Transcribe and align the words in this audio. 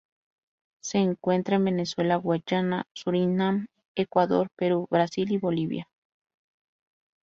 Se 0.81 0.97
encuentra 0.97 1.57
en 1.57 1.65
Venezuela, 1.65 2.15
Guyana, 2.15 2.87
Surinam, 2.95 3.67
Ecuador, 3.95 4.47
Perú, 4.57 4.87
Brasil 4.89 5.31
y 5.31 5.37
Bolivia. 5.37 5.87